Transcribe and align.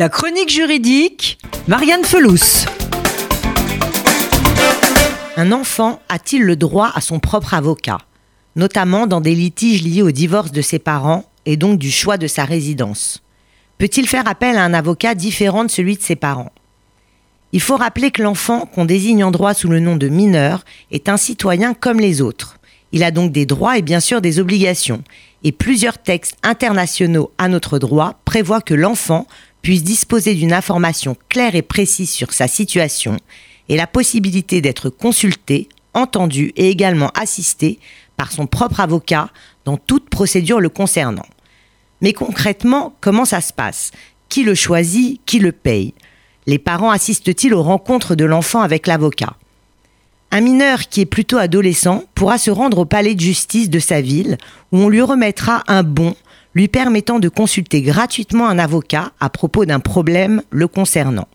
La 0.00 0.08
chronique 0.08 0.48
juridique, 0.48 1.40
Marianne 1.66 2.04
Felous. 2.04 2.66
Un 5.36 5.50
enfant 5.50 5.98
a-t-il 6.08 6.44
le 6.44 6.54
droit 6.54 6.92
à 6.94 7.00
son 7.00 7.18
propre 7.18 7.52
avocat, 7.52 7.98
notamment 8.54 9.08
dans 9.08 9.20
des 9.20 9.34
litiges 9.34 9.82
liés 9.82 10.02
au 10.02 10.12
divorce 10.12 10.52
de 10.52 10.62
ses 10.62 10.78
parents 10.78 11.24
et 11.46 11.56
donc 11.56 11.80
du 11.80 11.90
choix 11.90 12.16
de 12.16 12.28
sa 12.28 12.44
résidence? 12.44 13.24
Peut-il 13.78 14.06
faire 14.06 14.28
appel 14.28 14.56
à 14.56 14.62
un 14.62 14.72
avocat 14.72 15.16
différent 15.16 15.64
de 15.64 15.70
celui 15.70 15.96
de 15.96 16.02
ses 16.02 16.14
parents? 16.14 16.52
Il 17.50 17.60
faut 17.60 17.76
rappeler 17.76 18.12
que 18.12 18.22
l'enfant 18.22 18.66
qu'on 18.66 18.84
désigne 18.84 19.24
en 19.24 19.32
droit 19.32 19.52
sous 19.52 19.68
le 19.68 19.80
nom 19.80 19.96
de 19.96 20.06
mineur 20.06 20.64
est 20.92 21.08
un 21.08 21.16
citoyen 21.16 21.74
comme 21.74 21.98
les 21.98 22.22
autres. 22.22 22.60
Il 22.92 23.02
a 23.02 23.10
donc 23.10 23.32
des 23.32 23.46
droits 23.46 23.76
et 23.78 23.82
bien 23.82 24.00
sûr 24.00 24.20
des 24.20 24.38
obligations. 24.38 25.02
Et 25.44 25.52
plusieurs 25.52 25.98
textes 25.98 26.36
internationaux 26.42 27.32
à 27.36 27.48
notre 27.48 27.78
droit 27.78 28.14
prévoient 28.24 28.60
que 28.60 28.74
l'enfant 28.74 29.26
puisse 29.62 29.82
disposer 29.82 30.34
d'une 30.34 30.52
information 30.52 31.16
claire 31.28 31.54
et 31.54 31.62
précise 31.62 32.10
sur 32.10 32.32
sa 32.32 32.48
situation 32.48 33.16
et 33.68 33.76
la 33.76 33.86
possibilité 33.86 34.60
d'être 34.60 34.90
consulté, 34.90 35.68
entendu 35.94 36.52
et 36.56 36.70
également 36.70 37.10
assisté 37.14 37.78
par 38.16 38.32
son 38.32 38.46
propre 38.46 38.80
avocat 38.80 39.30
dans 39.64 39.76
toute 39.76 40.08
procédure 40.08 40.60
le 40.60 40.68
concernant. 40.68 41.26
Mais 42.00 42.12
concrètement, 42.12 42.94
comment 43.00 43.24
ça 43.24 43.40
se 43.40 43.52
passe? 43.52 43.90
Qui 44.28 44.44
le 44.44 44.54
choisit? 44.54 45.20
Qui 45.26 45.38
le 45.38 45.52
paye? 45.52 45.94
Les 46.46 46.58
parents 46.58 46.90
assistent-ils 46.90 47.54
aux 47.54 47.62
rencontres 47.62 48.14
de 48.14 48.24
l'enfant 48.24 48.62
avec 48.62 48.86
l'avocat? 48.86 49.36
Un 50.30 50.40
mineur 50.42 50.80
qui 50.88 51.00
est 51.00 51.06
plutôt 51.06 51.38
adolescent 51.38 52.04
pourra 52.14 52.36
se 52.36 52.50
rendre 52.50 52.78
au 52.78 52.84
palais 52.84 53.14
de 53.14 53.20
justice 53.20 53.70
de 53.70 53.78
sa 53.78 54.00
ville 54.00 54.36
où 54.72 54.78
on 54.78 54.88
lui 54.88 55.00
remettra 55.00 55.62
un 55.68 55.82
bon 55.82 56.14
lui 56.54 56.68
permettant 56.68 57.18
de 57.18 57.28
consulter 57.28 57.82
gratuitement 57.82 58.48
un 58.48 58.58
avocat 58.58 59.12
à 59.20 59.30
propos 59.30 59.64
d'un 59.64 59.80
problème 59.80 60.42
le 60.50 60.66
concernant. 60.66 61.28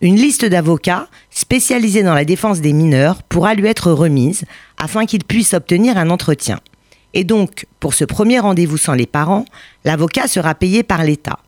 Une 0.00 0.16
liste 0.16 0.44
d'avocats 0.44 1.08
spécialisés 1.30 2.02
dans 2.02 2.14
la 2.14 2.24
défense 2.24 2.60
des 2.60 2.72
mineurs 2.72 3.22
pourra 3.22 3.54
lui 3.54 3.66
être 3.66 3.92
remise 3.92 4.44
afin 4.78 5.06
qu'il 5.06 5.24
puisse 5.24 5.54
obtenir 5.54 5.96
un 5.96 6.10
entretien. 6.10 6.60
Et 7.14 7.24
donc, 7.24 7.66
pour 7.80 7.94
ce 7.94 8.04
premier 8.04 8.40
rendez-vous 8.40 8.78
sans 8.78 8.94
les 8.94 9.06
parents, 9.06 9.44
l'avocat 9.84 10.28
sera 10.28 10.54
payé 10.54 10.82
par 10.82 11.04
l'État. 11.04 11.38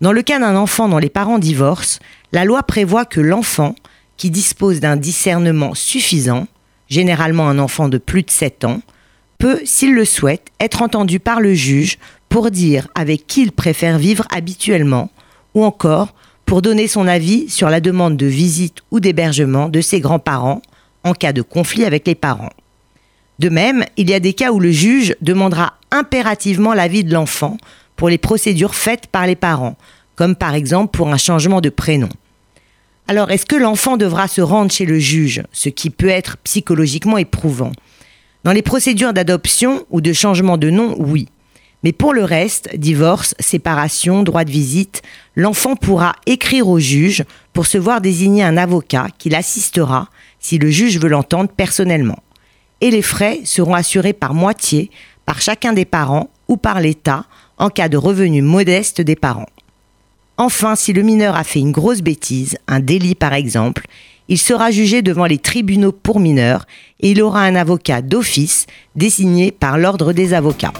Dans 0.00 0.12
le 0.12 0.22
cas 0.22 0.38
d'un 0.38 0.56
enfant 0.56 0.88
dont 0.88 0.98
les 0.98 1.10
parents 1.10 1.38
divorcent, 1.38 2.00
la 2.32 2.44
loi 2.44 2.62
prévoit 2.64 3.04
que 3.04 3.20
l'enfant, 3.20 3.74
qui 4.22 4.30
dispose 4.30 4.78
d'un 4.78 4.96
discernement 4.96 5.74
suffisant, 5.74 6.46
généralement 6.88 7.48
un 7.48 7.58
enfant 7.58 7.88
de 7.88 7.98
plus 7.98 8.22
de 8.22 8.30
7 8.30 8.62
ans, 8.62 8.80
peut, 9.38 9.58
s'il 9.64 9.94
le 9.94 10.04
souhaite, 10.04 10.46
être 10.60 10.80
entendu 10.80 11.18
par 11.18 11.40
le 11.40 11.54
juge 11.54 11.98
pour 12.28 12.52
dire 12.52 12.86
avec 12.94 13.26
qui 13.26 13.42
il 13.42 13.50
préfère 13.50 13.98
vivre 13.98 14.24
habituellement, 14.30 15.10
ou 15.56 15.64
encore 15.64 16.14
pour 16.46 16.62
donner 16.62 16.86
son 16.86 17.08
avis 17.08 17.50
sur 17.50 17.68
la 17.68 17.80
demande 17.80 18.16
de 18.16 18.26
visite 18.26 18.78
ou 18.92 19.00
d'hébergement 19.00 19.68
de 19.68 19.80
ses 19.80 19.98
grands-parents 19.98 20.62
en 21.02 21.14
cas 21.14 21.32
de 21.32 21.42
conflit 21.42 21.84
avec 21.84 22.06
les 22.06 22.14
parents. 22.14 22.52
De 23.40 23.48
même, 23.48 23.84
il 23.96 24.08
y 24.08 24.14
a 24.14 24.20
des 24.20 24.34
cas 24.34 24.52
où 24.52 24.60
le 24.60 24.70
juge 24.70 25.16
demandera 25.20 25.74
impérativement 25.90 26.74
l'avis 26.74 27.02
de 27.02 27.12
l'enfant 27.12 27.56
pour 27.96 28.08
les 28.08 28.18
procédures 28.18 28.76
faites 28.76 29.08
par 29.08 29.26
les 29.26 29.34
parents, 29.34 29.74
comme 30.14 30.36
par 30.36 30.54
exemple 30.54 30.96
pour 30.96 31.08
un 31.08 31.18
changement 31.18 31.60
de 31.60 31.70
prénom. 31.70 32.08
Alors, 33.08 33.30
est-ce 33.30 33.46
que 33.46 33.56
l'enfant 33.56 33.96
devra 33.96 34.28
se 34.28 34.40
rendre 34.40 34.70
chez 34.70 34.86
le 34.86 34.98
juge, 34.98 35.42
ce 35.52 35.68
qui 35.68 35.90
peut 35.90 36.08
être 36.08 36.36
psychologiquement 36.38 37.18
éprouvant? 37.18 37.72
Dans 38.44 38.52
les 38.52 38.62
procédures 38.62 39.12
d'adoption 39.12 39.84
ou 39.90 40.00
de 40.00 40.12
changement 40.12 40.56
de 40.56 40.70
nom, 40.70 40.96
oui. 40.98 41.28
Mais 41.82 41.92
pour 41.92 42.14
le 42.14 42.24
reste, 42.24 42.76
divorce, 42.76 43.34
séparation, 43.40 44.22
droit 44.22 44.44
de 44.44 44.50
visite, 44.50 45.02
l'enfant 45.34 45.74
pourra 45.74 46.14
écrire 46.26 46.68
au 46.68 46.78
juge 46.78 47.24
pour 47.52 47.66
se 47.66 47.78
voir 47.78 48.00
désigner 48.00 48.44
un 48.44 48.56
avocat 48.56 49.08
qui 49.18 49.28
l'assistera 49.28 50.08
si 50.38 50.58
le 50.58 50.70
juge 50.70 50.98
veut 50.98 51.08
l'entendre 51.08 51.50
personnellement. 51.50 52.22
Et 52.80 52.90
les 52.90 53.02
frais 53.02 53.40
seront 53.44 53.74
assurés 53.74 54.12
par 54.12 54.34
moitié 54.34 54.90
par 55.26 55.40
chacun 55.40 55.72
des 55.72 55.84
parents 55.84 56.30
ou 56.48 56.56
par 56.56 56.80
l'État 56.80 57.24
en 57.58 57.68
cas 57.68 57.88
de 57.88 57.96
revenus 57.96 58.42
modestes 58.42 59.00
des 59.00 59.16
parents. 59.16 59.46
Enfin, 60.44 60.74
si 60.74 60.92
le 60.92 61.02
mineur 61.02 61.36
a 61.36 61.44
fait 61.44 61.60
une 61.60 61.70
grosse 61.70 62.00
bêtise, 62.00 62.58
un 62.66 62.80
délit 62.80 63.14
par 63.14 63.32
exemple, 63.32 63.86
il 64.26 64.38
sera 64.38 64.72
jugé 64.72 65.00
devant 65.00 65.26
les 65.26 65.38
tribunaux 65.38 65.92
pour 65.92 66.18
mineurs 66.18 66.66
et 66.98 67.12
il 67.12 67.22
aura 67.22 67.42
un 67.42 67.54
avocat 67.54 68.02
d'office 68.02 68.66
désigné 68.96 69.52
par 69.52 69.78
l'ordre 69.78 70.12
des 70.12 70.34
avocats. 70.34 70.72